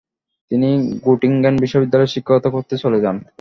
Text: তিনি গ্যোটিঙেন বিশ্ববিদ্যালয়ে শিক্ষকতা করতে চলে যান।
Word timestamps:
তিনি 0.51 0.69
গ্যোটিঙেন 1.03 1.55
বিশ্ববিদ্যালয়ে 1.63 2.13
শিক্ষকতা 2.13 2.49
করতে 2.55 2.75
চলে 2.77 2.99
যান। 3.03 3.17